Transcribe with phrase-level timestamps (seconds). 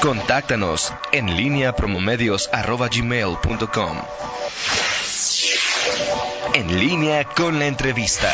[0.00, 3.96] Contáctanos en línea promomedios.com.
[6.54, 8.32] En línea con la entrevista.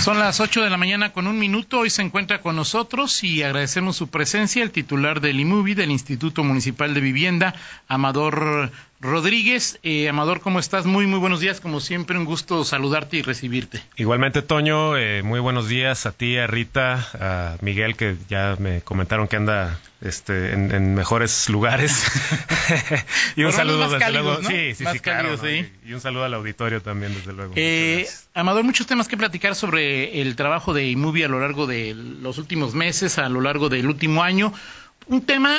[0.00, 1.80] Son las 8 de la mañana con un minuto.
[1.80, 6.44] Hoy se encuentra con nosotros y agradecemos su presencia el titular del IMUBI, del Instituto
[6.44, 7.56] Municipal de Vivienda,
[7.88, 8.70] Amador
[9.00, 9.78] Rodríguez.
[9.84, 10.84] Eh, Amador, ¿cómo estás?
[10.84, 11.60] Muy, muy buenos días.
[11.60, 13.80] Como siempre, un gusto saludarte y recibirte.
[13.96, 18.80] Igualmente, Toño, eh, muy buenos días a ti, a Rita, a Miguel, que ya me
[18.80, 22.06] comentaron que anda este, en, mejores lugares.
[23.36, 24.42] y un saludo, desde luego.
[24.42, 25.36] Sí, sí, sí, claro,
[25.86, 27.52] Y un saludo al auditorio también, desde luego.
[27.54, 31.94] Eh, Amador, muchos temas que platicar sobre el trabajo de IMUBI a lo largo de
[31.94, 34.52] los últimos meses, a lo largo del último año.
[35.06, 35.56] Un tema,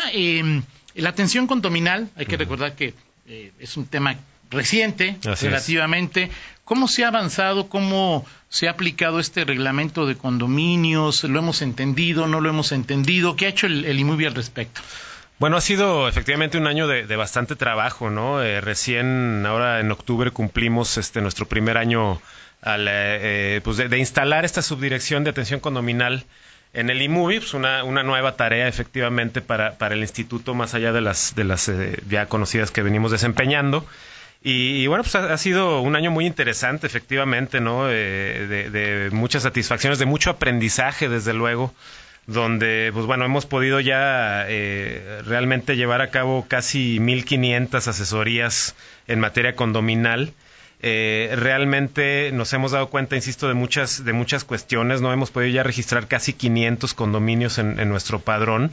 [0.93, 2.93] la atención condominal, hay que recordar que
[3.29, 4.15] eh, es un tema
[4.49, 6.31] reciente relativamente.
[6.65, 7.69] ¿Cómo se ha avanzado?
[7.69, 11.23] ¿Cómo se ha aplicado este reglamento de condominios?
[11.23, 12.27] ¿Lo hemos entendido?
[12.27, 13.35] ¿No lo hemos entendido?
[13.35, 14.81] ¿Qué ha hecho el, el al respecto?
[15.37, 18.41] Bueno, ha sido efectivamente un año de, bastante trabajo, ¿no?
[18.41, 22.19] Eh, recién, ahora en octubre, cumplimos este nuestro primer año
[22.61, 26.25] al, eh, pues de, instalar esta subdirección de atención condominal
[26.73, 30.91] en el IMUBI, pues una, una nueva tarea efectivamente para, para el instituto, más allá
[30.91, 33.85] de las, de las eh, ya conocidas que venimos desempeñando.
[34.41, 37.89] Y, bueno, pues ha, sido un año muy interesante, efectivamente, ¿no?
[37.89, 41.73] Eh, de, muchas satisfacciones, de mucho aprendizaje, desde luego,
[42.25, 48.75] donde, pues bueno, hemos podido ya eh, realmente llevar a cabo casi 1.500 asesorías
[49.07, 50.31] en materia condominal
[50.81, 55.01] eh, realmente nos hemos dado cuenta, insisto, de muchas, de muchas cuestiones.
[55.01, 58.71] No hemos podido ya registrar casi 500 condominios en, en nuestro padrón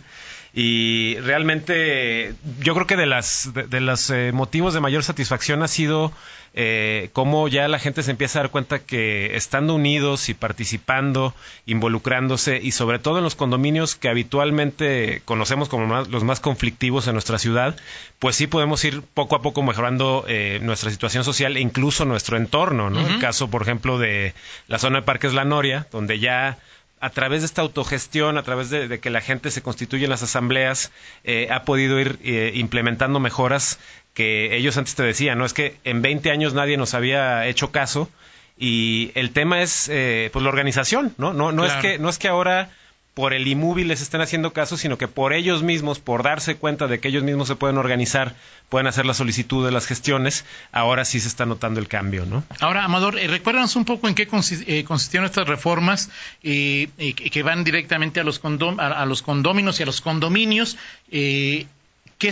[0.58, 5.68] y realmente yo creo que de las de, los eh, motivos de mayor satisfacción ha
[5.68, 6.14] sido
[6.54, 11.34] eh, cómo ya la gente se empieza a dar cuenta que estando unidos y participando,
[11.66, 17.12] involucrándose y sobre todo en los condominios que habitualmente conocemos como los más conflictivos en
[17.12, 17.76] nuestra ciudad,
[18.18, 22.38] pues sí podemos ir poco a poco mejorando eh, nuestra situación social e incluso nuestro
[22.38, 23.06] entorno, ¿no?
[23.06, 24.32] El caso, por ejemplo, de
[24.68, 26.56] la zona de Parques La Noria, donde ya
[27.00, 30.22] a través de esta autogestión, a través de, que la gente se constituye en las
[30.22, 30.92] asambleas,
[31.24, 33.78] eh, ha podido ir eh, implementando mejoras
[34.14, 35.44] que ellos antes te decían, ¿no?
[35.44, 38.08] Es que en 20 años nadie nos había hecho caso
[38.56, 41.34] y el tema es, eh, pues, la organización, ¿no?
[41.34, 42.70] No, no, es que, no es que ahora
[43.16, 46.86] por el inmóvil les estén haciendo caso, sino que por ellos mismos, por darse cuenta
[46.86, 48.36] de que ellos mismos se pueden organizar,
[48.68, 52.44] pueden hacer la solicitud de las gestiones, ahora sí se está notando el cambio, ¿no?
[52.60, 56.10] Ahora, Amador, eh, recuérdanos un poco en qué eh, consistieron estas reformas
[56.42, 58.38] eh, que van directamente a los,
[58.76, 60.76] a, los condóminos y a los condominios.
[61.08, 61.66] ¿Qué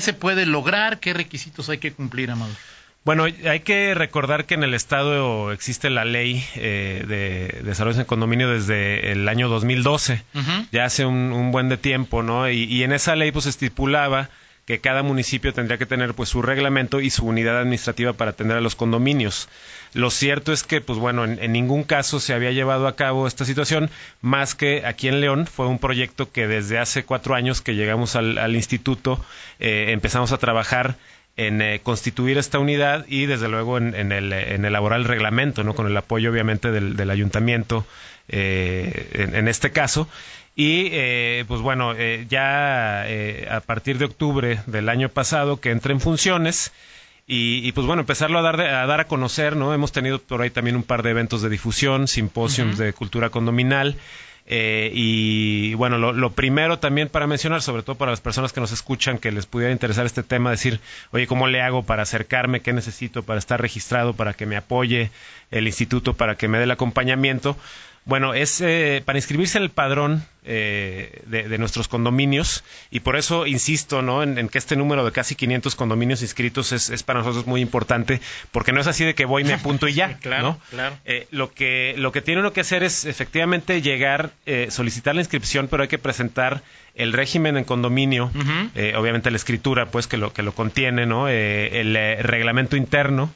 [0.01, 1.01] se puede lograr?
[1.01, 2.57] ¿Qué requisitos hay que cumplir, Amador?
[3.05, 8.07] Bueno, hay que recordar que en el Estado existe la ley eh, de desarrollo en
[8.07, 10.23] condominio desde el año 2012,
[10.73, 12.49] ya hace un, buen de tiempo, ¿no?
[12.49, 14.31] Y, en esa ley pues estipulaba
[14.65, 18.57] que cada municipio tendría que tener pues su reglamento y su unidad administrativa para atender
[18.57, 19.51] a los condominios.
[19.93, 23.45] Lo cierto es que, pues bueno, en, ningún caso se había llevado a cabo esta
[23.45, 23.91] situación,
[24.23, 28.17] más que aquí en León fue un proyecto que desde hace cuatro años que llegamos
[28.17, 29.23] al, instituto
[29.61, 30.97] eh, empezamos a trabajar
[31.37, 35.75] en eh, constituir esta unidad y desde luego en, el, en, elaborar el reglamento, ¿no?
[35.75, 37.85] con el apoyo obviamente del, ayuntamiento
[38.29, 40.09] eh, en, este caso.
[40.57, 41.95] Y eh, pues bueno,
[42.29, 43.05] ya
[43.51, 46.73] a partir de octubre del año pasado que entra en funciones,
[47.27, 49.73] y, pues bueno, empezarlo a dar, a dar a conocer, ¿no?
[49.73, 53.97] Hemos tenido por ahí también un par de eventos de difusión, simposios de cultura condominal.
[54.47, 58.73] Eh, y bueno, lo, primero también para mencionar, sobre todo para las personas que nos
[58.73, 60.81] escuchan, que les pudiera interesar este tema, decir,
[61.13, 62.61] oye, ¿cómo le hago para acercarme?
[62.61, 65.11] ¿Qué necesito para estar registrado, para que me apoye
[65.51, 67.57] el instituto, para que me dé el acompañamiento?
[68.07, 73.47] Bueno, es eh, para inscribirse en el padrón eh, de, nuestros condominios y por eso
[73.47, 74.23] insisto ¿no?
[74.23, 78.21] En, que este número de casi 500 condominios inscritos es, para nosotros muy importante
[78.53, 80.19] porque no es así de que voy, me apunto y ya.
[80.19, 80.99] claro, claro.
[81.07, 84.33] Eh, lo, que, lo que tiene uno que hacer es efectivamente llegar,
[84.69, 86.63] solicitar la inscripción, pero hay que presentar
[86.95, 88.31] el régimen en condominio,
[88.97, 91.29] obviamente la escritura pues que lo, que lo contiene, ¿no?
[91.29, 93.33] el reglamento interno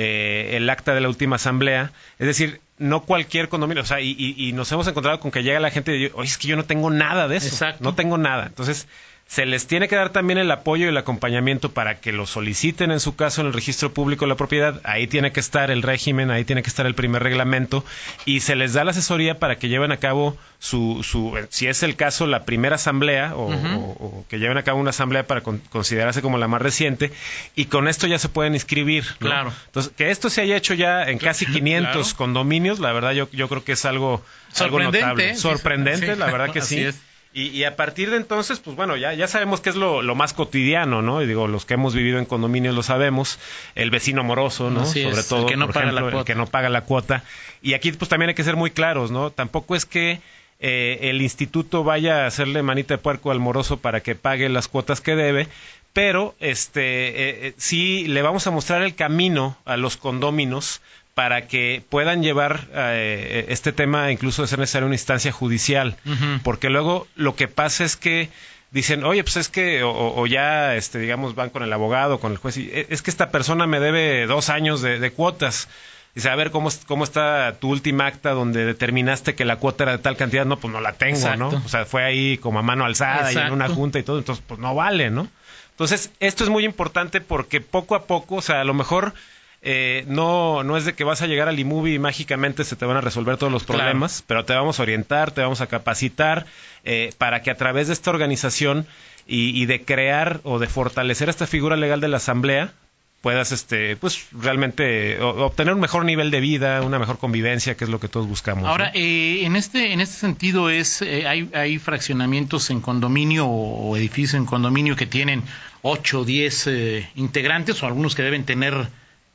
[0.00, 1.90] eh, el acta de la última asamblea.
[2.20, 5.72] Es decir, no cualquier condominio, o sea, y, nos hemos encontrado con que llega la
[5.72, 8.46] gente y dice, oye, es que yo no tengo nada de eso, no tengo nada.
[8.46, 8.86] Entonces,
[9.28, 12.90] se les tiene que dar también el apoyo y el acompañamiento para que lo soliciten
[12.90, 14.80] en su caso en el registro público de la propiedad.
[14.84, 17.84] Ahí tiene que estar el régimen, ahí tiene que estar el primer reglamento
[18.24, 21.82] y se les da la asesoría para que lleven a cabo su, su si es
[21.82, 26.38] el caso, la primera asamblea o, que lleven a cabo una asamblea para considerarse como
[26.38, 27.12] la más reciente
[27.54, 29.04] y con esto ya se pueden inscribir.
[29.18, 29.52] Claro.
[29.66, 33.46] Entonces, que esto se haya hecho ya en casi 500 condominios, la verdad yo, yo
[33.50, 34.24] creo que es algo,
[34.58, 35.36] algo notable.
[35.36, 36.86] Sorprendente, la verdad que sí.
[37.34, 41.02] Y, a partir de entonces, pues bueno, ya, ya sabemos que es lo, más cotidiano,
[41.02, 41.22] ¿no?
[41.22, 43.38] Y digo, los que hemos vivido en condominios lo sabemos,
[43.74, 44.86] el vecino moroso, ¿no?
[44.86, 47.22] Sobre todo, que no por paga ejemplo, el que no paga la cuota.
[47.62, 49.30] Y aquí pues también hay que ser muy claros, ¿no?
[49.30, 50.20] Tampoco es que
[50.60, 54.66] eh, el instituto vaya a hacerle manita de puerco al moroso para que pague las
[54.66, 55.46] cuotas que debe,
[55.92, 60.80] pero este eh, eh, sí le vamos a mostrar el camino a los condóminos
[61.18, 65.96] para que puedan llevar eh, este tema incluso de ser necesaria una instancia judicial,
[66.44, 68.30] porque luego lo que pasa es que
[68.70, 72.38] dicen, oye, pues es que, o, ya, este, digamos, van con el abogado, con el
[72.38, 75.68] juez, y es que esta persona me debe dos años de, cuotas.
[76.14, 79.92] Dice, a ver, ¿cómo, ¿cómo está tu última acta donde determinaste que la cuota era
[79.96, 80.46] de tal cantidad?
[80.46, 81.48] No, pues no la tengo, ¿no?
[81.48, 84.44] O sea, fue ahí como a mano alzada y en una junta y todo, entonces,
[84.46, 85.26] pues no vale, ¿no?
[85.72, 89.14] Entonces, esto es muy importante porque poco a poco, o sea, a lo mejor
[89.60, 92.84] eh, no, no es de que vas a llegar al iMovie y mágicamente se te
[92.84, 96.46] van a resolver todos los problemas, pero te vamos a orientar, te vamos a capacitar
[96.84, 98.86] eh, para que a través de esta organización
[99.30, 102.72] y, de crear o de fortalecer esta figura legal de la asamblea
[103.20, 107.90] puedas este pues realmente obtener un mejor nivel de vida una mejor convivencia que es
[107.90, 112.70] lo que todos buscamos ahora eh, en este en este sentido es hay, hay fraccionamientos
[112.70, 115.42] en condominio o, edificios en condominio que tienen
[115.82, 116.70] 8 o 10
[117.16, 118.88] integrantes o algunos que deben tener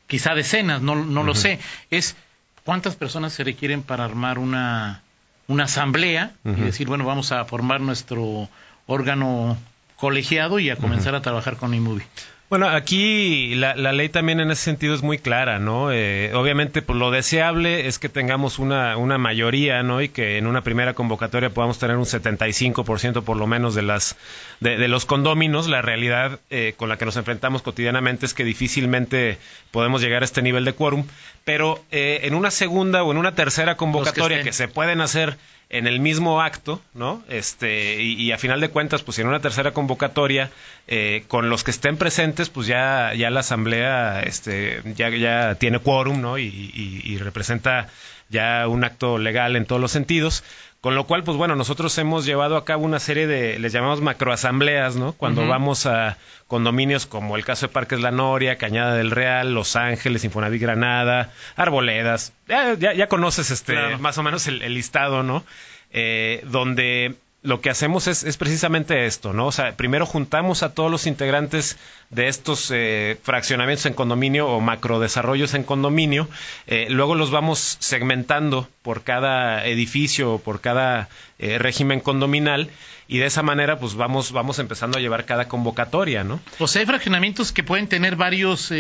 [0.07, 1.59] quizá decenas, no, no lo sé.
[1.89, 2.15] Es
[2.63, 5.01] cuántas personas se requieren para armar una,
[5.47, 8.50] una asamblea y decir, bueno, vamos a formar nuestro
[8.85, 9.57] órgano
[9.95, 12.05] colegiado y a comenzar a trabajar con iMovie.
[12.53, 15.91] Bueno, aquí la, ley también en ese sentido es muy clara, ¿no?
[15.91, 20.03] Eh, obviamente, pues lo deseable es que tengamos una, una mayoría, ¿no?
[20.03, 24.17] Y que en una primera convocatoria podamos tener un 75% por lo menos de las
[24.59, 25.67] de, los condóminos.
[25.67, 29.39] La realidad eh, con la que nos enfrentamos cotidianamente es que difícilmente
[29.71, 31.07] podemos llegar a este nivel de quórum.
[31.45, 35.39] Pero eh, en una segunda o en una tercera convocatoria que se pueden hacer
[35.74, 37.24] en el mismo acto, ¿no?
[37.28, 40.52] Este, y, a final de cuentas, pues en una tercera convocatoria,
[40.88, 45.80] eh, con los que estén presentes, pues ya, ya la asamblea, este, ya, ya tiene
[45.80, 46.38] quórum, ¿no?
[46.38, 47.90] y representa
[48.33, 50.44] ya un acto legal en todos los sentidos.
[50.81, 54.01] Con lo cual, pues bueno, nosotros hemos llevado a cabo una serie de, les llamamos
[54.01, 55.13] macroasambleas, ¿no?
[55.13, 59.77] Cuando vamos a condominios como el caso de Parques La Noria, Cañada del Real, Los
[59.77, 65.45] Ángeles, Infonavit Granada, Arboledas, ya, ya, conoces este, más o menos el, listado, ¿no?
[65.91, 69.48] Eh, donde lo que hacemos es, es, precisamente esto, ¿no?
[69.48, 71.78] O sea, primero juntamos a todos los integrantes
[72.10, 76.30] de estos eh, fraccionamientos en condominio o macrodesarrollos en condominio,
[76.68, 82.69] eh, luego los vamos segmentando por cada edificio o por cada eh, régimen condominal
[83.10, 86.39] y de esa manera pues vamos, vamos empezando a llevar cada convocatoria, ¿no?
[86.60, 88.72] O sea, hay fraccionamientos que pueden tener varios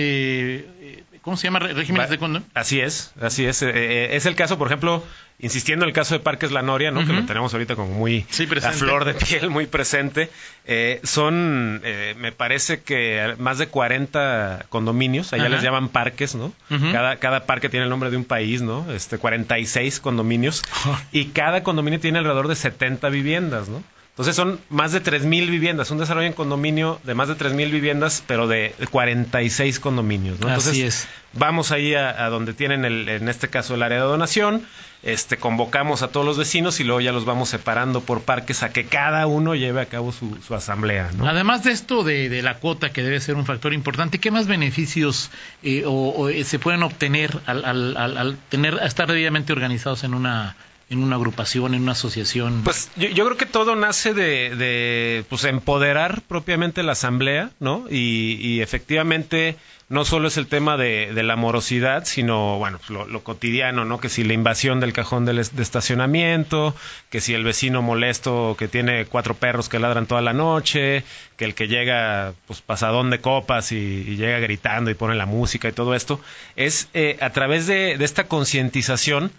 [1.23, 1.59] ¿cómo se llama?
[1.59, 2.47] Regímenes de condominio.
[2.53, 3.63] Así es, así es.
[3.63, 5.03] es el caso, por ejemplo,
[5.39, 7.05] insistiendo en el caso de Parques La Noria, ¿no?
[7.05, 8.25] que lo tenemos ahorita como muy
[8.63, 10.29] a flor de piel, muy presente,
[10.65, 16.53] eh, son, eh, me parece que más de 40 condominios, allá les llaman parques, ¿no?
[16.91, 18.91] cada, cada parque tiene el nombre de un país, ¿no?
[18.91, 20.61] Este, 46 condominios,
[21.11, 23.83] y cada condominio tiene alrededor de 70 viviendas, ¿no?
[24.13, 28.23] Entonces son más de 3.000 viviendas, un desarrollo en condominio de más de 3.000 viviendas,
[28.27, 30.39] pero de 46 condominios.
[30.39, 30.49] ¿no?
[30.49, 31.07] Entonces, Así es.
[31.33, 34.67] Vamos ahí a, donde tienen, el, en este caso, el área de donación,
[35.01, 38.71] este, convocamos a todos los vecinos y luego ya los vamos separando por parques a
[38.71, 41.09] que cada uno lleve a cabo su, asamblea.
[41.17, 41.27] ¿no?
[41.27, 45.31] Además de esto de, la cuota, que debe ser un factor importante, ¿qué más beneficios
[45.63, 50.55] eh, o, eh, se pueden obtener al, al, al, tener, estar debidamente organizados en una
[50.93, 52.61] en una agrupación, en una asociación?
[52.63, 57.85] Pues yo, creo que todo nace de, pues empoderar propiamente la asamblea, ¿no?
[57.89, 59.57] Y, efectivamente
[59.89, 63.99] no solo es el tema de, la morosidad, sino, bueno, lo, cotidiano, ¿no?
[63.99, 66.73] Que si la invasión del cajón de estacionamiento,
[67.09, 71.03] que si el vecino molesto que tiene cuatro perros que ladran toda la noche,
[71.37, 75.67] que el que llega, pues, pasadón de copas y, llega gritando y pone la música
[75.67, 76.19] y todo esto,
[76.55, 79.31] es eh, a través de, de esta concientización,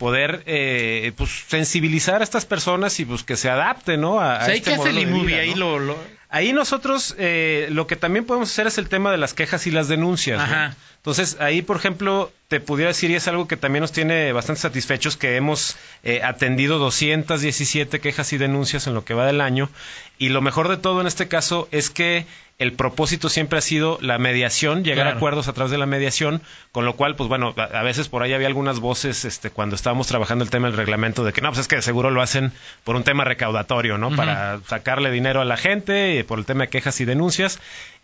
[0.00, 4.18] poder eh, pues sensibilizar a estas personas y pues que se adapten ¿no?
[4.18, 5.94] a, este modelo de ahí lo,
[6.30, 9.70] Ahí nosotros eh, lo que también podemos hacer es el tema de las quejas y
[9.70, 10.40] las denuncias.
[11.00, 14.60] Entonces, ahí, por ejemplo, te pudiera decir, y es algo que también nos tiene bastante
[14.60, 19.70] satisfechos, que hemos eh, atendido 217 quejas y denuncias en lo que va del año.
[20.18, 22.26] Y lo mejor de todo en este caso es que
[22.58, 26.42] el propósito siempre ha sido la mediación, llegar a acuerdos a través de la mediación,
[26.72, 30.08] con lo cual, pues bueno, a, veces por ahí había algunas voces este, cuando estábamos
[30.08, 32.52] trabajando el tema del reglamento de que no, pues es que seguro lo hacen
[32.84, 34.14] por un tema recaudatorio, ¿no?
[34.14, 37.58] Para sacarle dinero a la gente, y por el tema de quejas y denuncias.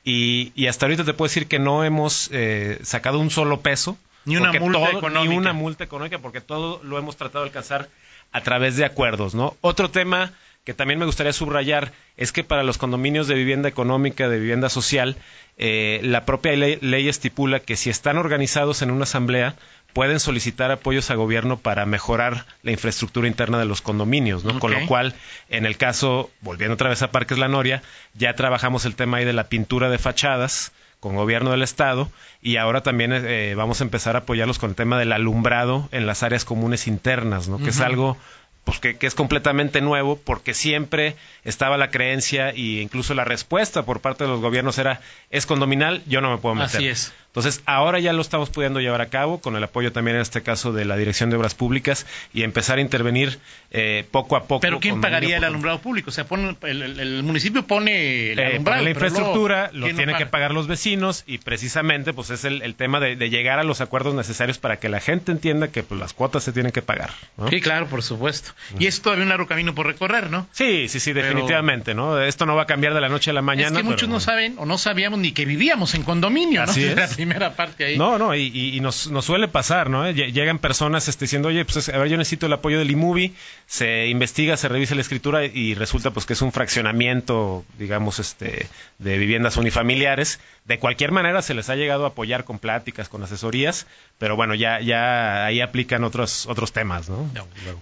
[0.06, 3.98] Y, y hasta ahorita te puedo decir que no hemos eh, sacado un solo peso.
[4.24, 5.24] Ni una multa económica.
[5.28, 7.88] Ni una multa económica, porque todo lo hemos tratado de alcanzar
[8.30, 9.56] a través de acuerdos, ¿no?
[9.62, 10.32] Otro tema
[10.62, 14.68] que también me gustaría subrayar es que para los condominios de vivienda económica, de vivienda
[14.68, 15.16] social,
[15.58, 19.56] eh, la propia ley, estipula que si están organizados en una asamblea,
[19.96, 24.60] pueden solicitar apoyos a gobierno para mejorar la infraestructura interna de los condominios, ¿no?
[24.60, 25.14] Con lo cual,
[25.48, 29.24] en el caso, volviendo otra vez a Parques La Noria, ya trabajamos el tema ahí
[29.24, 32.10] de la pintura de fachadas, con gobierno del estado
[32.42, 36.06] y ahora también eh, vamos a empezar a apoyarlos con el tema del alumbrado en
[36.06, 37.56] las áreas comunes internas, ¿no?
[37.56, 38.18] Que es algo
[38.66, 44.00] pues que, es completamente nuevo porque siempre estaba la creencia e incluso la respuesta por
[44.00, 45.00] parte de los gobiernos era
[45.30, 46.76] es condominal, yo no me puedo meter.
[46.76, 47.14] Así es.
[47.36, 50.42] Entonces, ahora ya lo estamos pudiendo llevar a cabo con el apoyo también en este
[50.42, 53.38] caso de la Dirección de Obras Públicas y empezar a intervenir
[53.72, 54.60] eh, poco a poco.
[54.60, 56.08] Pero ¿quién pagaría el alumbrado público?
[56.08, 60.66] O sea, pone, el, municipio pone el eh, la infraestructura, lo, tienen que pagar los
[60.66, 64.88] vecinos y precisamente pues es el, tema de, llegar a los acuerdos necesarios para que
[64.88, 67.10] la gente entienda que pues, las cuotas se tienen que pagar.
[67.50, 68.52] Sí, claro, por supuesto.
[68.78, 70.46] Y es todavía un largo camino por recorrer, ¿no?
[70.52, 72.18] Sí, sí, sí, definitivamente, ¿no?
[72.18, 73.76] Esto no va a cambiar de la noche a la mañana.
[73.76, 76.72] Es que muchos no saben o no sabíamos ni que vivíamos en condominio, ¿no?
[76.72, 77.98] Así primera parte ahí.
[77.98, 80.10] No, no, y, nos, suele pasar, ¿no?
[80.10, 83.32] Llegan personas este, diciendo, oye, pues a ver, yo necesito el apoyo del iMovie,
[83.66, 88.68] se investiga, se revisa la escritura y resulta pues que es un fraccionamiento, digamos, este,
[88.98, 90.40] de viviendas unifamiliares.
[90.64, 93.86] De cualquier manera se les ha llegado a apoyar con pláticas, con asesorías,
[94.18, 97.30] pero bueno, ya, ya ahí aplican otros, otros temas, ¿no?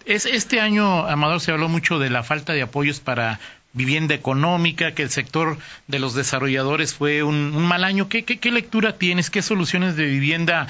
[0.04, 3.40] Es, este año, Amador, se habló mucho de la falta de apoyos para
[3.74, 8.08] vivienda económica, que el sector de los desarrolladores fue un, mal año.
[8.08, 9.30] ¿Qué, ¿Qué, lectura tienes?
[9.30, 10.68] ¿Qué soluciones de vivienda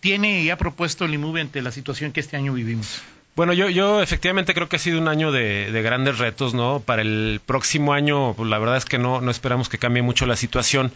[0.00, 3.02] tiene y ha propuesto el IMUVE ante la situación que este año vivimos?
[3.34, 6.80] Bueno, yo, yo efectivamente creo que ha sido un año de, grandes retos, ¿no?
[6.80, 10.26] Para el próximo año, pues la verdad es que no, no esperamos que cambie mucho
[10.26, 10.92] la situación.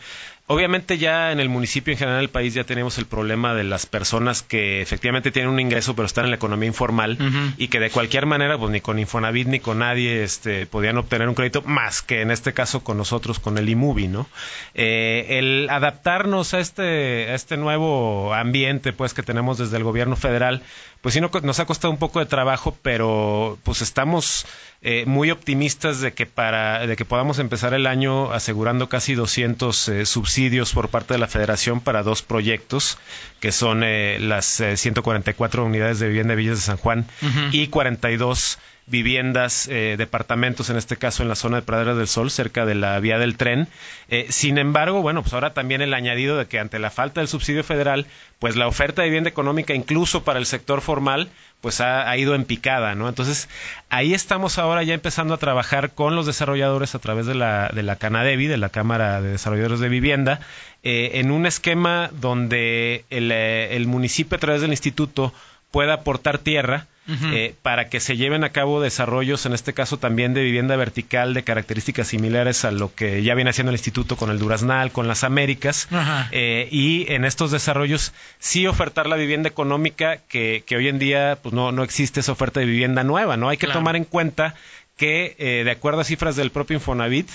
[0.48, 3.86] Obviamente ya en el municipio en general del país ya tenemos el problema de las
[3.86, 7.18] personas que efectivamente tienen un ingreso pero están en la economía informal
[7.56, 11.28] y que de cualquier manera pues ni con Infonavit ni con nadie este podían obtener
[11.28, 14.28] un crédito más que en este caso con nosotros con el IMUBI, ¿no?
[14.74, 20.14] Eh, el adaptarnos a este a este nuevo ambiente pues que tenemos desde el gobierno
[20.14, 20.62] federal
[21.00, 24.46] pues sí nos ha costado un poco de trabajo pero pues estamos
[24.82, 29.88] eh, muy optimistas de que para de que podamos empezar el año asegurando casi 200
[29.88, 32.98] eh, subsidios por parte de la Federación para dos proyectos
[33.40, 37.06] que son eh, las 144 unidades de vivienda de Villas de San Juan
[37.52, 42.30] y 42 viviendas, eh, departamentos, en este caso en la zona de Praderas del Sol,
[42.30, 43.68] cerca de la vía del tren.
[44.08, 47.28] Eh, sin embargo, bueno, pues ahora también el añadido de que ante la falta del
[47.28, 48.06] subsidio federal,
[48.38, 51.28] pues la oferta de vivienda económica, incluso para el sector formal,
[51.66, 53.08] pues ha, ido en picada, ¿no?
[53.08, 53.48] Entonces,
[53.90, 57.82] ahí estamos ahora ya empezando a trabajar con los desarrolladores a través de la, de
[57.82, 60.38] la Canadevi, de la Cámara de Desarrolladores de Vivienda,
[60.84, 65.34] eh, en un esquema donde el, el municipio a través del instituto
[65.72, 70.34] pueda aportar tierra, eh, para que se lleven a cabo desarrollos, en este caso también
[70.34, 74.30] de vivienda vertical de características similares a lo que ya viene haciendo el instituto con
[74.30, 75.88] el Duraznal, con las Américas,
[76.32, 81.38] eh, y en estos desarrollos sí ofertar la vivienda económica que, que hoy en día
[81.42, 83.48] pues no, no existe esa oferta de vivienda nueva, ¿no?
[83.48, 84.54] Hay que tomar en cuenta
[84.96, 87.30] que, eh, de acuerdo a cifras del propio Infonavit,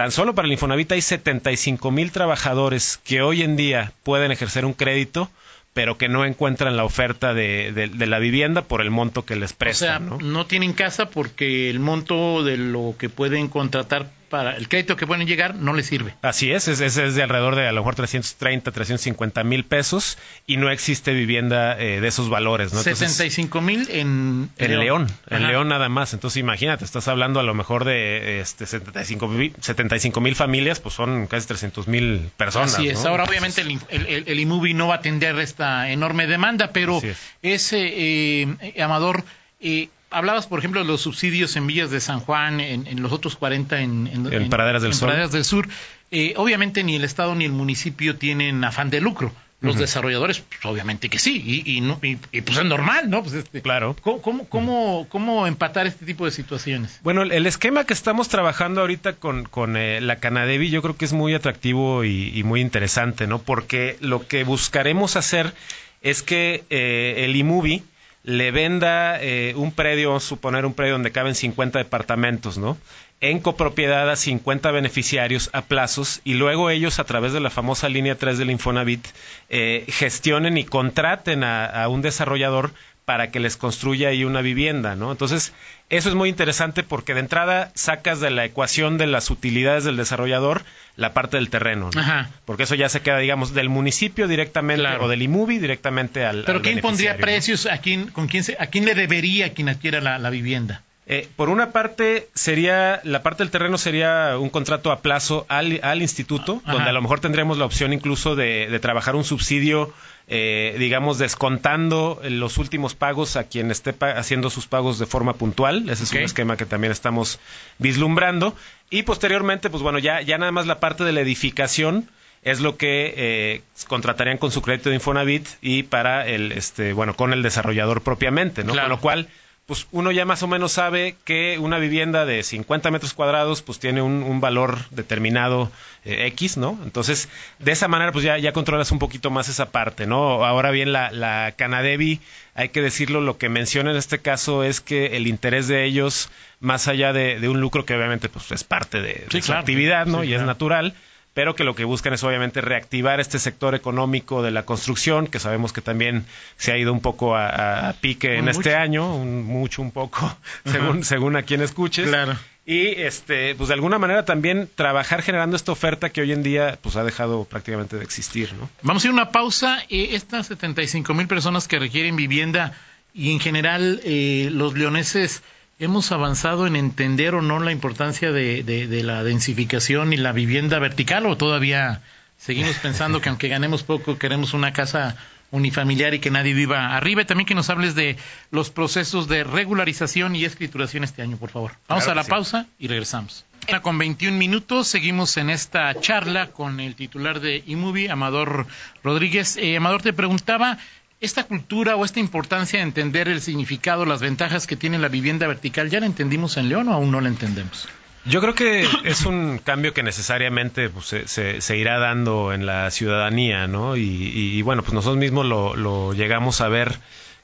[0.00, 4.64] Tan solo para el Infonavit hay 75 mil trabajadores que hoy en día pueden ejercer
[4.64, 5.28] un crédito
[5.72, 9.52] pero que no encuentran la oferta de, de, la vivienda por el monto que les
[9.52, 10.12] prestan.
[10.12, 10.46] O sea, ¿no?
[10.46, 15.26] tienen casa porque el monto de lo que pueden contratar para el crédito que pueden
[15.26, 16.14] llegar no les sirve.
[16.22, 20.56] Así es, es, es de alrededor de a lo mejor 330, 350 mil pesos y
[20.56, 22.72] no existe vivienda eh, de esos valores.
[22.72, 22.80] ¿no?
[22.80, 26.14] 75 mil en, en León, en León nada más.
[26.14, 31.48] Entonces imagínate, estás hablando a lo mejor de este, 75 mil familias, pues son casi
[31.48, 32.74] 300 mil personas.
[32.74, 36.70] Así es, ahora obviamente el, el, el, IMUBI no va a atender esta enorme demanda,
[36.72, 37.02] pero
[37.42, 39.24] ese eh, Amador...
[39.62, 43.36] Eh, hablabas, por ejemplo, de los subsidios en Villas de San Juan, en, los otros
[43.36, 45.30] 40 en, en, Praderas del Sur.
[45.30, 45.68] del Sur.
[46.10, 49.32] Eh, obviamente ni el Estado ni el municipio tienen afán de lucro.
[49.62, 53.22] Los desarrolladores, pues, obviamente que sí, y, y, y, pues es normal, ¿no?
[53.22, 53.94] Pues este, claro.
[54.00, 56.98] ¿cómo, cómo, cómo, empatar este tipo de situaciones?
[57.02, 61.04] Bueno, el esquema que estamos trabajando ahorita con, con eh, la Canadevi yo creo que
[61.04, 63.38] es muy atractivo y, muy interesante, ¿no?
[63.38, 65.52] Porque lo que buscaremos hacer
[66.00, 67.82] es que eh, el IMUBI,
[68.22, 72.76] le venda eh, un predio, vamos a suponer un predio donde caben 50 departamentos, ¿no?
[73.20, 77.88] En copropiedad a 50 beneficiarios a plazos y luego ellos a través de la famosa
[77.88, 79.06] línea 3 del Infonavit
[79.48, 82.72] eh, gestionen y contraten a, un desarrollador
[83.10, 85.10] para que les construya ahí una vivienda, ¿no?
[85.10, 85.52] Entonces,
[85.88, 89.96] eso es muy interesante porque de entrada sacas de la ecuación de las utilidades del
[89.96, 90.62] desarrollador
[90.94, 92.28] la parte del terreno, ¿no?
[92.44, 96.62] Porque eso ya se queda, digamos, del municipio directamente o del IMUBI directamente al Pero
[96.62, 97.66] ¿quién pondría precios?
[97.66, 100.84] ¿A quién, con quién ¿A quién le debería quien adquiera la, vivienda?
[101.12, 105.80] Eh, por una parte, sería la parte del terreno sería un contrato a plazo al,
[105.82, 106.74] al instituto, Ajá.
[106.74, 109.92] donde a lo mejor tendremos la opción incluso de, de trabajar un subsidio,
[110.28, 115.90] eh, digamos, descontando los últimos pagos a quien esté haciendo sus pagos de forma puntual.
[115.90, 117.40] Ese es un esquema que también estamos
[117.78, 118.54] vislumbrando.
[118.88, 122.08] Y posteriormente, pues bueno, ya, ya nada más la parte de la edificación
[122.42, 127.16] es lo que eh, contratarían con su crédito de Infonavit y para el, este, bueno,
[127.16, 128.74] con el desarrollador propiamente, ¿no?
[128.74, 128.86] Claro.
[128.88, 129.28] Con lo cual,
[129.70, 133.78] pues uno ya más o menos sabe que una vivienda de 50 metros cuadrados, pues
[133.78, 135.70] tiene un, un valor determinado
[136.04, 136.76] eh, X, ¿no?
[136.82, 137.28] Entonces,
[137.60, 140.44] de esa manera, pues ya, ya controlas un poquito más esa parte, ¿no?
[140.44, 142.18] Ahora bien, la, la Canadevi,
[142.56, 146.30] hay que decirlo, lo que menciona en este caso es que el interés de ellos,
[146.58, 149.60] más allá de, de un lucro que obviamente pues es parte de, su claro.
[149.60, 150.22] actividad, ¿no?
[150.22, 150.94] Sí, y es natural,
[151.34, 155.38] pero que lo que buscan es obviamente reactivar este sector económico de la construcción, que
[155.38, 159.82] sabemos que también se ha ido un poco a, pique en este año, un mucho,
[159.82, 162.08] un poco, según, según a quien escuches.
[162.08, 162.36] Claro.
[162.66, 166.78] Y este, pues de alguna manera también trabajar generando esta oferta que hoy en día
[166.80, 168.68] pues ha dejado prácticamente de existir, ¿no?
[168.82, 169.78] Vamos a ir a una pausa.
[169.88, 172.74] Eh, estas 75 mil personas que requieren vivienda
[173.14, 175.42] y en general eh, los leoneses
[175.80, 180.30] hemos avanzado en entender o no la importancia de, de- de la densificación y la
[180.32, 182.02] vivienda vertical o todavía
[182.38, 185.16] seguimos pensando que aunque ganemos poco queremos una casa
[185.52, 187.22] unifamiliar y que nadie viva arriba.
[187.22, 188.16] Y también que nos hables de
[188.52, 191.72] los procesos de regularización y escrituración este año, por favor.
[191.88, 192.30] Vamos Claro a la sí.
[192.30, 193.44] pausa y regresamos.
[193.82, 198.66] Con 21 minutos seguimos en esta charla con el titular de iMovie, Amador
[199.02, 199.56] Rodríguez.
[199.56, 200.78] Eh, Amador, te preguntaba,
[201.20, 205.46] ¿esta cultura o esta importancia de entender el significado, las ventajas que tiene la vivienda
[205.46, 207.88] vertical, ¿ya la entendimos en León o aún no la entendemos?
[208.26, 212.66] Yo creo que es un cambio que necesariamente pues, se, se- se irá dando en
[212.66, 213.96] la ciudadanía, ¿no?
[213.96, 216.98] Y, y, bueno, pues nosotros mismos lo, lo llegamos a ver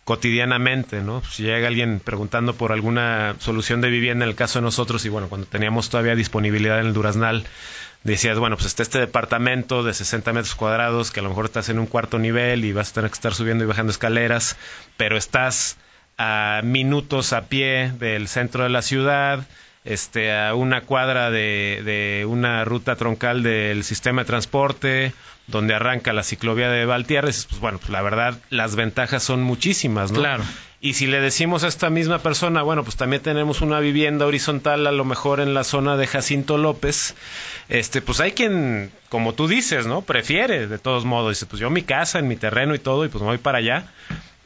[0.06, 1.20] cotidianamente, ¿no?
[1.24, 5.08] Si llega alguien preguntando por alguna solución de vivienda, en el caso de nosotros, y
[5.08, 7.44] bueno, cuando teníamos todavía disponibilidad en el Duraznal,
[8.04, 11.70] decías, bueno, pues está este departamento de 60 metros cuadrados, que a lo mejor estás
[11.70, 14.56] en un cuarto nivel y vas a tener que estar subiendo y bajando escaleras,
[14.96, 15.76] pero estás
[16.18, 19.44] a minutos a pie del centro de la ciudad,
[19.86, 25.12] este, a una cuadra de, de una ruta troncal del sistema de transporte,
[25.46, 30.10] donde arranca la ciclovía de Valtierres, pues bueno, pues la verdad, las ventajas son muchísimas,
[30.10, 30.18] ¿no?
[30.18, 30.44] Claro.
[30.80, 34.86] Y si le decimos a esta misma persona, bueno, pues también tenemos una vivienda horizontal,
[34.86, 37.14] a lo mejor en la zona de Jacinto López,
[37.68, 40.02] este, pues hay quien, como tú dices, ¿no?
[40.02, 43.08] Prefiere, de todos modos, dice, pues yo mi casa, en mi terreno y todo, y
[43.08, 43.86] pues me voy para allá.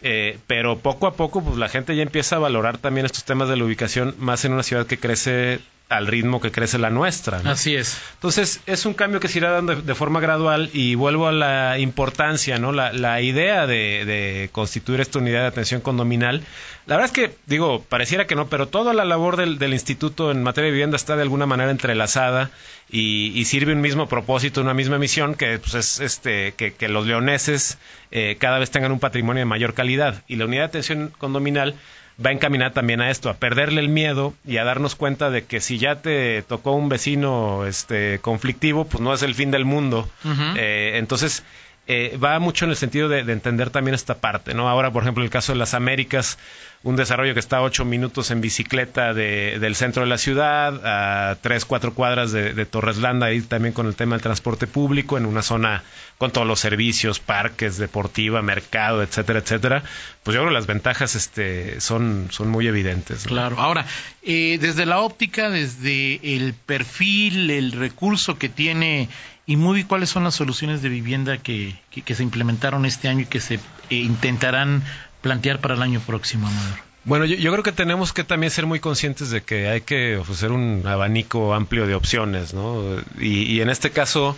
[0.03, 3.49] Eh, pero poco a poco, pues la gente ya empieza a valorar también estos temas
[3.49, 7.43] de la ubicación, más en una ciudad que crece al ritmo que crece la nuestra.
[7.43, 7.51] ¿no?
[7.51, 8.01] Así es.
[8.15, 11.33] Entonces, es un cambio que se irá dando de, de forma gradual y vuelvo a
[11.33, 12.73] la importancia, ¿no?
[12.73, 16.43] La, la idea de, de constituir esta unidad de atención condominal.
[16.87, 20.31] La verdad es que, digo, pareciera que no, pero toda la labor del, del instituto
[20.31, 22.51] en materia de vivienda está de alguna manera entrelazada
[22.89, 26.89] y, y sirve un mismo propósito, una misma misión, que pues, es este, que, que
[26.89, 27.79] los leoneses
[28.13, 30.23] eh, cada vez tengan un patrimonio de mayor calidad.
[30.29, 31.75] Y la unidad de atención condominal
[32.25, 35.61] va encaminada también a esto, a perderle el miedo y a darnos cuenta de que
[35.61, 40.09] si ya te tocó un vecino este conflictivo, pues no es el fin del mundo.
[40.57, 41.45] Eh, entonces,
[41.87, 44.69] eh, va mucho en el sentido de, de entender también esta parte, ¿no?
[44.69, 46.39] Ahora, por ejemplo, el caso de las Américas,
[46.83, 50.81] un desarrollo que está a ocho minutos en bicicleta de- del centro de la ciudad,
[51.31, 55.19] a tres, cuatro cuadras de, de Torreslanda, ahí también con el tema del transporte público,
[55.19, 55.83] en una zona
[56.17, 59.83] con todos los servicios, parques, deportiva, mercado, etcétera, etcétera.
[60.23, 63.25] Pues yo creo que las ventajas este, son, son muy evidentes.
[63.25, 63.59] Claro.
[63.59, 63.85] Ahora,
[64.23, 69.09] eh, desde la óptica, desde el perfil, el recurso que tiene
[69.47, 73.27] Inmovie, ¿cuáles son las soluciones de vivienda que, que, que se implementaron este año y
[73.27, 74.83] que se eh, intentarán
[75.21, 76.79] plantear para el año próximo, Amador?
[77.05, 80.53] Bueno, yo, creo que tenemos que también ser muy conscientes de que hay que ofrecer
[80.53, 82.83] un abanico amplio de opciones, ¿no?
[83.19, 84.37] Y, y en este caso,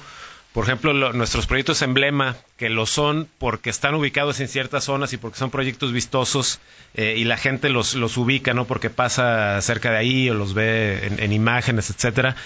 [0.53, 5.13] por ejemplo, lo- nuestros proyectos emblema, que lo son porque están ubicados en ciertas zonas
[5.13, 6.61] y porque son proyectos vistosos
[6.95, 8.65] eh, y la gente los, los ubica, ¿no?
[8.65, 12.37] Porque pasa cerca de ahí o los ve en, en imágenes, etcétera.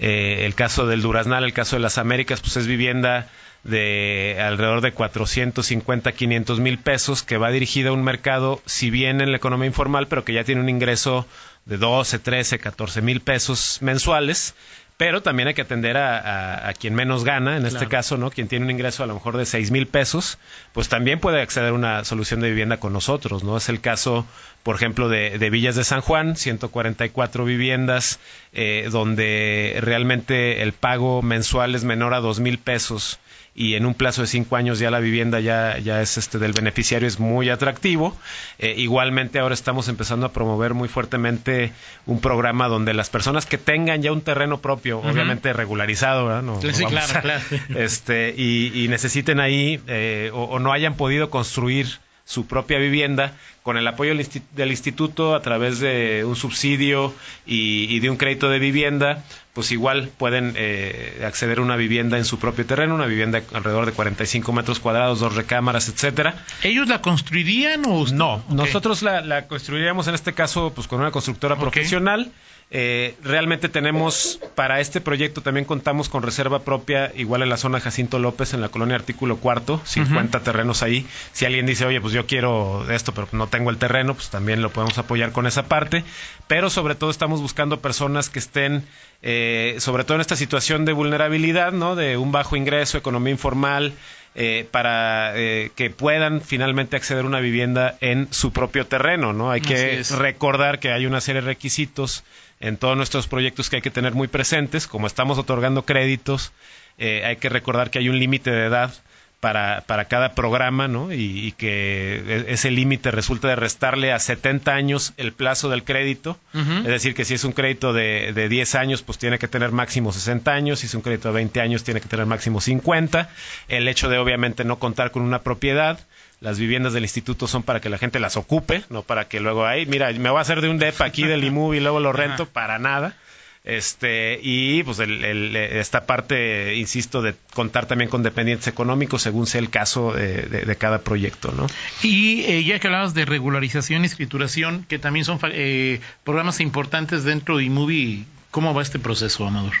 [0.00, 3.30] Eh, el caso del Duraznal, el caso de las Américas, pues es vivienda
[3.64, 9.20] de alrededor de 450, 500 mil pesos, que va dirigida a un mercado, si bien
[9.20, 11.26] en la economía informal, pero que ya tiene un ingreso
[11.64, 14.54] de 12, 13, 14 mil pesos mensuales,
[14.96, 18.30] pero también hay que atender a, quien menos gana, en este caso, ¿no?
[18.30, 20.38] Quien tiene un ingreso a lo mejor de seis mil pesos,
[20.72, 23.56] pues también puede acceder a una solución de vivienda con nosotros, ¿no?
[23.56, 24.26] Es el caso,
[24.62, 28.20] por ejemplo, de, Villas de San Juan, 144 viviendas,
[28.52, 33.18] eh, donde realmente el pago mensual es menor a dos mil pesos
[33.54, 36.52] y en un plazo de cinco años ya la vivienda ya, ya es este del
[36.52, 38.16] beneficiario es muy atractivo.
[38.58, 41.72] Eh, igualmente ahora estamos empezando a promover muy fuertemente
[42.06, 46.42] un programa donde las personas que tengan ya un terreno propio, obviamente regularizado, ¿verdad?
[46.42, 47.42] No, sí, claro, claro.
[47.76, 53.86] Este, y, necesiten ahí eh, o no hayan podido construir su propia vivienda con el
[53.86, 54.14] apoyo
[54.54, 57.14] del instituto a través de un subsidio
[57.46, 62.24] y, de un crédito de vivienda, pues igual pueden eh, acceder a una vivienda en
[62.24, 66.44] su propio terreno, una vivienda alrededor de 45 metros cuadrados, dos recámaras, etcétera.
[66.62, 71.56] ¿Ellos la construirían o No, nosotros la, construiríamos en este caso pues con una constructora
[71.56, 72.32] profesional
[72.74, 77.80] eh, realmente tenemos, para este proyecto también contamos con reserva propia, igual en la zona
[77.80, 81.06] Jacinto López, en la colonia Artículo Cuarto, 50 terrenos ahí.
[81.32, 84.62] Si alguien dice, oye, pues yo quiero esto, pero no tengo el terreno, pues también
[84.62, 86.02] lo podemos apoyar con esa parte.
[86.46, 88.86] Pero sobre todo estamos buscando personas que estén,
[89.20, 89.41] eh,
[89.78, 91.96] sobre todo en esta situación de vulnerabilidad, ¿no?
[91.96, 93.94] De un bajo ingreso, economía informal,
[94.34, 99.50] eh, para eh, que puedan finalmente acceder a una vivienda en su propio terreno, ¿no?
[99.50, 102.24] Hay que recordar que hay una serie de requisitos
[102.58, 106.52] en todos nuestros proyectos que hay que tener muy presentes, como estamos otorgando créditos,
[106.96, 108.94] eh, hay que recordar que hay un límite de edad
[109.42, 111.12] para, para cada programa, ¿no?
[111.12, 116.38] Y, que e, ese límite resulta de restarle a 70 años el plazo del crédito.
[116.54, 119.72] Es decir, que si es un crédito de, de 10 años, pues tiene que tener
[119.72, 120.78] máximo 60 años.
[120.78, 123.30] Si es un crédito de 20 años, tiene que tener máximo 50.
[123.66, 125.98] El hecho de, obviamente, no contar con una propiedad.
[126.40, 129.66] Las viviendas del instituto son para que la gente las ocupe, no para que luego,
[129.66, 132.12] ahí, mira, me voy a hacer de un DEPA aquí del IMUB y luego lo
[132.12, 133.16] rento, para nada.
[133.64, 139.70] Este, y pues esta parte, insisto, de contar también con dependientes económicos según sea el
[139.70, 141.68] caso de, cada proyecto, ¿no?
[142.02, 147.22] Y eh, ya que hablabas de regularización y escrituración, que también son eh, programas importantes
[147.22, 149.74] dentro de IMUBI, ¿cómo va este proceso, Amador?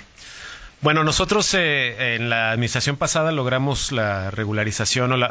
[0.80, 5.26] Bueno, nosotros eh, en la administración pasada logramos la regularización o la,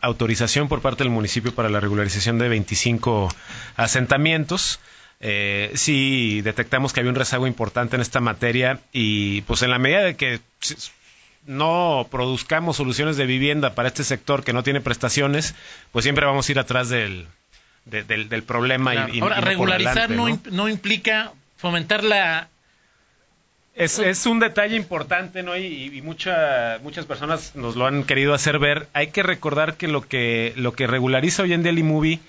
[0.00, 3.28] autorización por parte del municipio para la regularización de 25
[3.76, 4.80] asentamientos
[5.24, 9.78] eh, sí detectamos que había un rezago importante en esta materia y pues en la
[9.78, 10.40] medida de que
[11.46, 15.54] no produzcamos soluciones de vivienda para este sector que no tiene prestaciones,
[15.92, 17.28] pues siempre vamos a ir atrás del,
[17.84, 19.08] del, problema.
[19.10, 20.68] Y, Ahora, regularizar ¿no?
[20.68, 22.48] implica fomentar la...
[23.74, 25.56] Es, es un detalle importante, ¿no?
[25.56, 28.88] Y, y muchas personas nos lo han querido hacer ver.
[28.92, 32.20] Hay que recordar que lo que, lo que regulariza hoy en día el IMUBI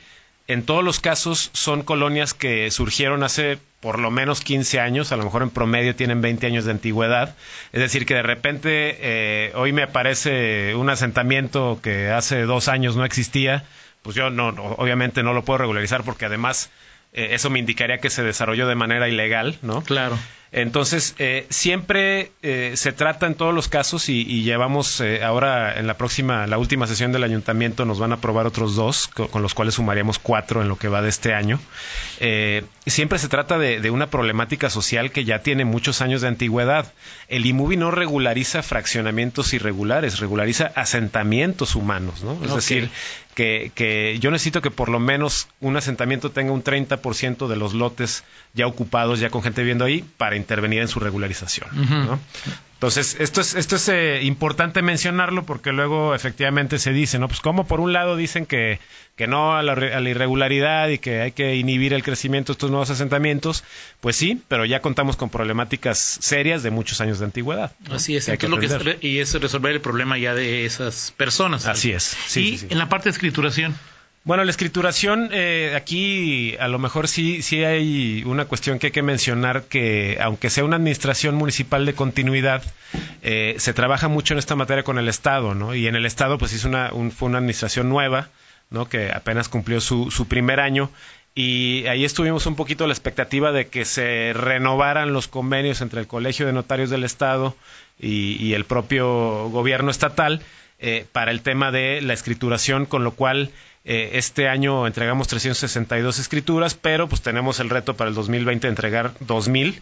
[0.48, 5.18] en todos los casos son colonias que surgieron hace por lo menos 15 años, a
[5.18, 7.36] lo mejor en promedio tienen 20 años de antigüedad.
[7.72, 12.96] Es decir, que de repente eh, hoy me aparece un asentamiento que hace dos años
[12.96, 13.66] no existía,
[14.02, 16.70] pues yo no, obviamente no lo puedo regularizar porque además
[17.14, 19.82] eh, eso me indicaría que se desarrolló de manera ilegal, ¿no?
[19.84, 20.18] Claro.
[20.54, 25.88] Entonces, eh, siempre eh, se trata en todos los casos y, llevamos eh, ahora en
[25.88, 29.56] la próxima, la última sesión del ayuntamiento nos van a aprobar otros dos, con, los
[29.56, 31.60] cuales sumaríamos cuatro en lo que va de este año.
[32.86, 36.94] siempre se trata de, una problemática social que ya tiene muchos años de antigüedad.
[37.30, 42.38] El IMUBI no regulariza fraccionamientos irregulares, regulariza asentamientos humanos, ¿no?
[42.46, 42.92] Es decir,
[43.34, 47.74] que, que, yo necesito que por lo menos un asentamiento tenga un 30% de los
[47.74, 51.70] lotes ya ocupados, ya con gente viviendo ahí, para intervenir en su regularización.
[52.84, 57.30] Entonces, esto es, esto es eh, importante mencionarlo porque luego efectivamente se dice, ¿no?
[57.30, 58.78] Pues como por un lado dicen que,
[59.16, 62.90] que no a la, irregularidad y que hay que inhibir el crecimiento de estos nuevos
[62.90, 63.64] asentamientos,
[64.02, 67.72] pues sí, pero ya contamos con problemáticas serias de muchos años de antigüedad.
[67.90, 68.30] Así es,
[69.00, 71.66] y es resolver el problema ya de esas personas.
[71.68, 72.04] Así es.
[72.28, 73.76] Sí, y en la parte de escrituración.
[74.26, 78.92] Bueno, la escrituración, eh, aquí a lo mejor sí, sí hay una cuestión que hay
[78.94, 82.64] que mencionar que aunque sea una administración municipal de continuidad,
[83.22, 85.76] eh, se trabaja mucho en esta materia con el Estado, ¿no?
[85.76, 88.30] Y en el Estado pues hizo una, fue una administración nueva,
[88.70, 88.88] ¿no?
[88.88, 90.90] Que apenas cumplió su, su primer año
[91.36, 96.08] y ahí estuvimos un poquito la expectativa de que se renovaran los convenios entre el
[96.08, 97.58] Colegio de Notarios del Estado
[98.00, 100.42] y, el propio gobierno estatal
[100.80, 103.52] eh, para el tema de la escrituración, con lo cual
[103.86, 108.70] eh, este año entregamos 362 escrituras, pero pues tenemos el reto para el 2020 de
[108.70, 109.82] entregar 2000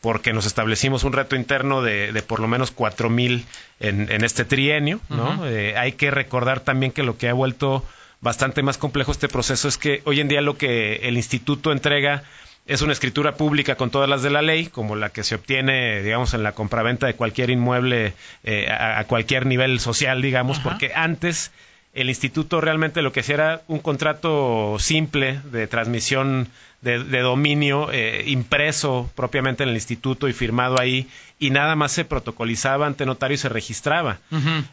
[0.00, 3.44] porque nos establecimos un reto interno de, por lo menos 4000
[3.80, 5.46] en, en este trienio, ¿no?
[5.46, 7.84] Eh, hay que recordar también que lo que ha vuelto
[8.20, 12.22] bastante más complejo este proceso es que hoy en día lo que el instituto entrega
[12.66, 16.02] es una escritura pública con todas las de la ley, como la que se obtiene,
[16.02, 21.50] digamos, en la compraventa de cualquier inmueble eh, a, cualquier nivel social, digamos, porque antes
[21.92, 26.48] el instituto realmente lo que hacía era un contrato simple de transmisión
[26.82, 32.04] de, dominio eh, impreso propiamente en el instituto y firmado ahí y nada más se
[32.04, 34.18] protocolizaba ante notario y se registraba.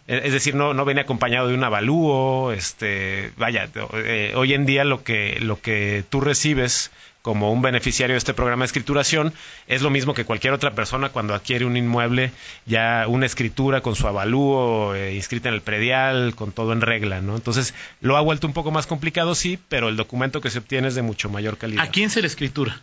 [0.07, 4.85] Es decir, no, no venía acompañado de un avalúo, este, vaya, eh, hoy en día
[4.85, 6.91] lo que, lo que tú recibes
[7.27, 9.33] como un beneficiario de este programa de escrituración,
[9.67, 12.31] es lo mismo que cualquier otra persona cuando adquiere un inmueble,
[12.65, 17.19] ya una escritura con su avalúo, eh, inscrita en el predial, con todo en regla,
[17.19, 17.35] ¿no?
[17.35, 20.87] Entonces, lo ha vuelto un poco más complicado, sí, pero el documento que se obtiene
[20.87, 21.83] es de mucho mayor calidad.
[21.83, 22.79] ¿A quién se le escritura?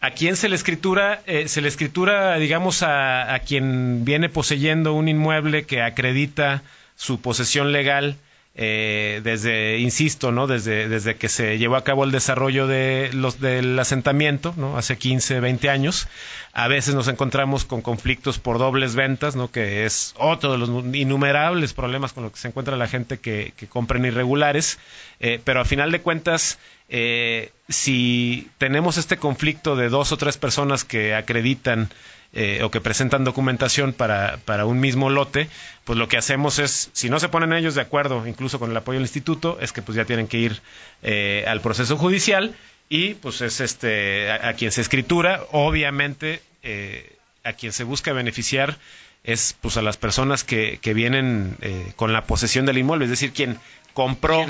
[0.00, 1.20] ¿A quién se le escritura?
[1.26, 6.62] Eh, se le escritura, digamos, a, a quien viene poseyendo un inmueble que acredita
[6.94, 8.18] su posesión legal
[8.60, 10.48] eh, desde, insisto, ¿no?
[10.48, 14.76] Desde, desde que se llevó a cabo el desarrollo de los, del asentamiento, ¿no?
[14.76, 16.08] Hace 15, 20 años.
[16.52, 19.48] A veces nos encontramos con conflictos por dobles ventas, ¿no?
[19.48, 23.52] Que es otro de los innumerables problemas con los que se encuentra la gente que,
[23.56, 24.80] que compran irregulares.
[25.20, 30.36] Eh, pero a final de cuentas, eh, si tenemos este conflicto de dos o tres
[30.36, 31.90] personas que acreditan
[32.34, 35.48] eh, o que presentan documentación para, para un mismo lote,
[35.84, 38.76] pues lo que hacemos es, si no se ponen ellos de acuerdo, incluso con el
[38.76, 40.60] apoyo del instituto, es que pues ya tienen que ir
[41.02, 42.54] eh, al proceso judicial
[42.90, 48.76] y pues es este a, quien se escritura, obviamente eh, a quien se busca beneficiar
[49.24, 51.56] es pues a las personas que, que vienen
[51.96, 53.58] con la posesión del inmueble, es decir, quien
[53.94, 54.46] compró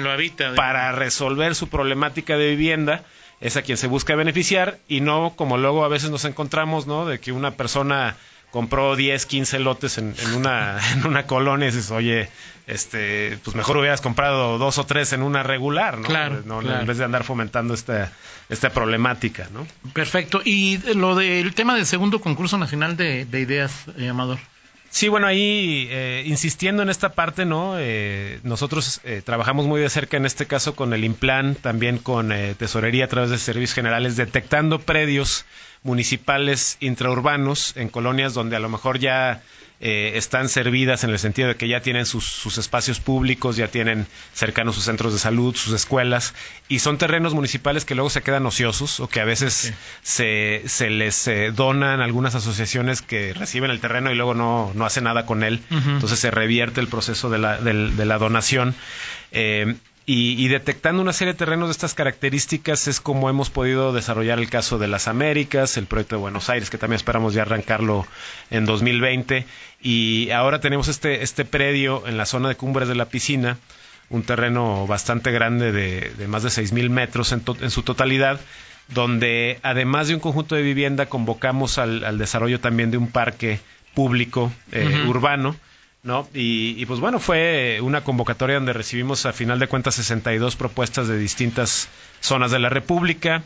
[0.56, 3.02] para resolver su problemática de vivienda
[3.40, 7.06] es a quien se busca beneficiar y no como luego a veces nos encontramos, ¿no?
[7.06, 8.16] De que una persona
[8.50, 12.28] compró 10, 15 lotes en, una, en una colonia y dices, oye,
[12.66, 16.06] este, pues mejor hubieras comprado dos o tres en una regular, ¿no?
[16.06, 18.12] Claro, En vez de andar fomentando esta,
[18.48, 19.66] esta problemática, ¿no?
[19.92, 20.40] Perfecto.
[20.44, 24.38] Y lo del tema del segundo concurso nacional de, ideas, eh, Amador.
[24.90, 27.74] Sí, bueno, ahí eh, insistiendo en esta parte, ¿no?
[27.78, 32.32] Eh, nosotros eh, trabajamos muy de cerca en este caso con el Implan, también con
[32.56, 35.44] Tesorería a través de Servicios Generales, detectando predios
[35.82, 39.42] municipales intraurbanos en colonias donde a lo mejor ya
[39.80, 44.06] eh, están servidas en el sentido de que ya tienen sus, espacios públicos, ya tienen
[44.34, 46.34] cercanos sus centros de salud, sus escuelas,
[46.68, 50.90] y son terrenos municipales que luego se quedan ociosos o que a veces se, se,
[50.90, 55.26] les eh, donan algunas asociaciones que reciben el terreno y luego no, no hacen nada
[55.26, 55.60] con él.
[55.70, 58.74] Entonces se revierte el proceso de la, de la donación.
[59.30, 59.76] Eh,
[60.10, 64.48] y, detectando una serie de terrenos de estas características es como hemos podido desarrollar el
[64.48, 68.06] caso de las Américas, el proyecto de Buenos Aires, que también esperamos ya arrancarlo
[68.48, 69.44] en 2020.
[69.82, 73.58] Y ahora tenemos este, este predio en la zona de Cumbres de la Piscina,
[74.08, 78.40] un terreno bastante grande de, más de 6.000 metros en, en, su totalidad,
[78.88, 83.60] donde además de un conjunto de vivienda convocamos al, desarrollo también de un parque
[83.92, 85.54] público eh, urbano
[86.08, 86.26] ¿no?
[86.32, 91.18] Y, pues bueno, fue una convocatoria donde recibimos a final de cuentas 62 propuestas de
[91.18, 91.90] distintas
[92.20, 93.42] zonas de la República.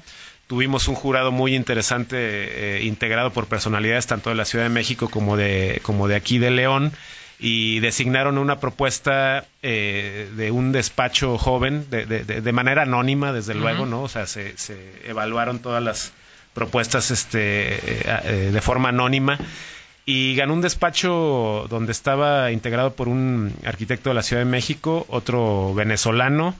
[0.46, 5.10] Tuvimos un jurado muy interesante eh, integrado por personalidades tanto de la Ciudad de México
[5.10, 6.92] como de, como de aquí de León
[7.40, 13.86] y designaron una propuesta eh, de un despacho joven de, de, manera anónima, desde luego,
[13.86, 14.02] ¿no?
[14.02, 16.12] O sea, se, se evaluaron todas las
[16.54, 19.36] propuestas este, eh, de forma anónima
[20.04, 25.06] y ganó un despacho donde estaba integrado por un arquitecto de la Ciudad de México,
[25.08, 26.56] otro venezolano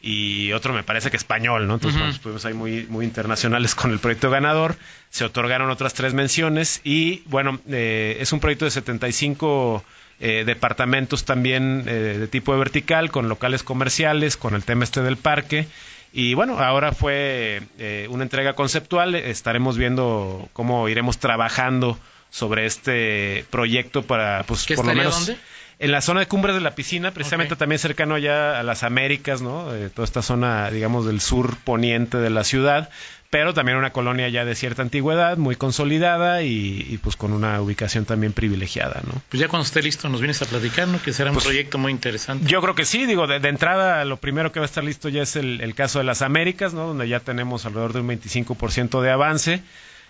[0.00, 1.74] y otro me parece que español, ¿no?
[1.74, 4.76] Entonces, estuvimos ahí muy, muy internacionales con el proyecto ganador.
[5.08, 9.82] Se otorgaron otras tres menciones y, bueno, eh, es un proyecto de 75
[10.20, 15.16] eh, departamentos también eh, de tipo vertical, con locales comerciales, con el tema este del
[15.16, 15.66] parque.
[16.12, 17.62] Y bueno, ahora fue
[18.08, 19.16] una entrega conceptual.
[19.16, 21.98] Estaremos viendo cómo iremos trabajando
[22.34, 25.26] sobre este proyecto para, pues, por lo menos.
[25.26, 25.40] Dónde?
[25.78, 29.40] En la zona de Cumbres de la Piscina, precisamente también cercano ya a las Américas,
[29.40, 29.72] ¿no?
[29.72, 32.90] Eh, toda esta zona, digamos, del sur poniente de la ciudad,
[33.30, 38.04] pero también una colonia ya de cierta antigüedad, muy consolidada y, pues con una ubicación
[38.04, 39.20] también privilegiada, ¿no?
[39.28, 41.00] Pues ya cuando esté listo nos vienes a platicar, ¿no?
[41.00, 42.48] Que será un pues, proyecto muy interesante.
[42.48, 45.22] Yo creo que sí, digo, de, entrada lo primero que va a estar listo ya
[45.22, 46.88] es el, el caso de las Américas, ¿no?
[46.88, 49.62] Donde ya tenemos alrededor de un 25% de avance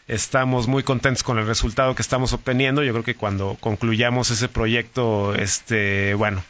[0.09, 2.83] estamos muy contentos con el resultado que estamos obteniendo.
[2.83, 6.43] Yo creo que cuando concluyamos ese proyecto, este, bueno,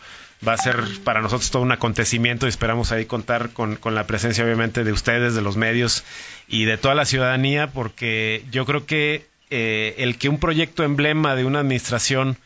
[0.47, 4.07] va a ser para nosotros todo un acontecimiento y esperamos ahí contar con, con, la
[4.07, 6.05] presencia obviamente de ustedes, de los medios
[6.49, 11.37] y de toda la ciudadanía, porque yo creo que eh, el que un proyecto emblema
[11.37, 12.37] de una administración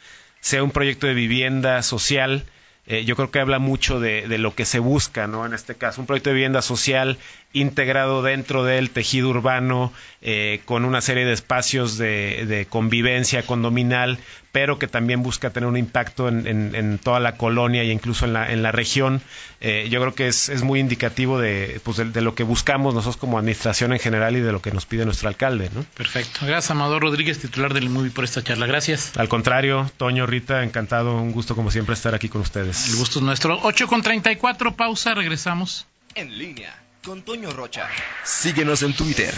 [0.40, 2.44] sea un proyecto de vivienda social,
[2.90, 5.44] eh, yo creo que habla mucho de, de, lo que se busca, ¿no?
[5.44, 7.18] En este caso, un proyecto de vivienda social
[7.52, 14.18] integrado dentro del tejido urbano, eh, con una serie de espacios de, de, convivencia condominal,
[14.52, 18.24] pero que también busca tener un impacto en, en, en toda la colonia e incluso
[18.24, 19.22] en la, en la región.
[19.60, 22.94] Eh, yo creo que es, es muy indicativo de, pues de, de, lo que buscamos
[22.94, 25.84] nosotros como administración en general y de lo que nos pide nuestro alcalde, ¿no?
[25.96, 26.40] Perfecto.
[26.42, 28.66] Gracias, Amador Rodríguez, titular del IMUBI, por esta charla.
[28.66, 29.16] Gracias.
[29.16, 32.77] Al contrario, Toño, Rita, encantado, un gusto como siempre estar aquí con ustedes.
[32.86, 33.58] El gusto es nuestro.
[33.62, 35.86] 8 con 34, pausa, regresamos.
[36.14, 37.88] En línea con Toño Rocha.
[38.24, 39.34] Síguenos en Twitter,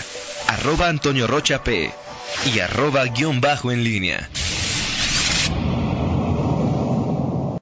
[0.49, 1.93] arroba Antonio Rocha P
[2.53, 4.29] y arroba guion bajo en línea.